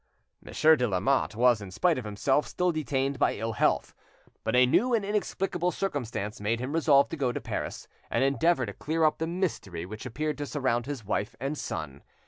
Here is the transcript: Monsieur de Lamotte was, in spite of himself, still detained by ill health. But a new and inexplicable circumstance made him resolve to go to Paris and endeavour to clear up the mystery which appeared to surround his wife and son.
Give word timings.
Monsieur 0.43 0.75
de 0.75 0.87
Lamotte 0.87 1.35
was, 1.35 1.61
in 1.61 1.69
spite 1.69 1.99
of 1.99 2.05
himself, 2.05 2.47
still 2.47 2.71
detained 2.71 3.19
by 3.19 3.35
ill 3.35 3.53
health. 3.53 3.93
But 4.43 4.55
a 4.55 4.65
new 4.65 4.95
and 4.95 5.05
inexplicable 5.05 5.69
circumstance 5.69 6.41
made 6.41 6.59
him 6.59 6.73
resolve 6.73 7.09
to 7.09 7.17
go 7.17 7.31
to 7.31 7.39
Paris 7.39 7.87
and 8.09 8.23
endeavour 8.23 8.65
to 8.65 8.73
clear 8.73 9.03
up 9.03 9.19
the 9.19 9.27
mystery 9.27 9.85
which 9.85 10.07
appeared 10.07 10.39
to 10.39 10.47
surround 10.47 10.87
his 10.87 11.05
wife 11.05 11.35
and 11.39 11.55
son. 11.55 12.01